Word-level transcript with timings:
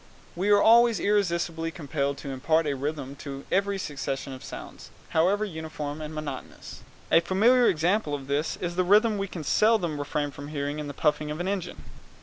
We 0.35 0.49
are 0.49 0.59
always 0.59 0.99
irresistibly 0.99 1.69
compelled 1.69 2.17
to 2.17 2.31
impart 2.31 2.65
a 2.65 2.73
rhythm 2.73 3.15
to 3.17 3.45
every 3.51 3.77
succession 3.77 4.33
of 4.33 4.43
sounds, 4.43 4.89
however 5.09 5.45
uniform 5.45 6.01
and 6.01 6.11
monotonous. 6.11 6.81
A 7.11 7.19
familiar 7.21 7.67
example 7.67 8.15
of 8.15 8.25
this 8.25 8.57
is 8.57 8.75
the 8.77 8.83
rhythm 8.83 9.19
we 9.19 9.27
can 9.27 9.43
seldom 9.43 9.99
refrain 9.99 10.31
from 10.31 10.47
hearing 10.47 10.79
in 10.79 10.87
the 10.87 10.95
puffing 10.95 11.29
of 11.29 11.39
an 11.39 11.47
engine. 11.47 11.83